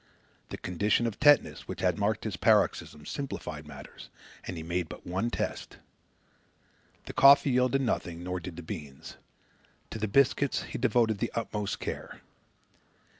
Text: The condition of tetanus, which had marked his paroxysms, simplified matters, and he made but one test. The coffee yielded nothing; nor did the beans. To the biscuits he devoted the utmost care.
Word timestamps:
The 0.49 0.57
condition 0.57 1.05
of 1.05 1.19
tetanus, 1.19 1.67
which 1.67 1.81
had 1.81 1.99
marked 1.99 2.23
his 2.23 2.35
paroxysms, 2.35 3.07
simplified 3.11 3.67
matters, 3.67 4.09
and 4.45 4.57
he 4.57 4.63
made 4.63 4.89
but 4.89 5.05
one 5.05 5.29
test. 5.29 5.77
The 7.05 7.13
coffee 7.13 7.51
yielded 7.51 7.81
nothing; 7.81 8.23
nor 8.23 8.39
did 8.39 8.55
the 8.55 8.63
beans. 8.63 9.17
To 9.91 9.99
the 9.99 10.07
biscuits 10.07 10.63
he 10.63 10.79
devoted 10.79 11.19
the 11.19 11.31
utmost 11.35 11.79
care. 11.79 12.21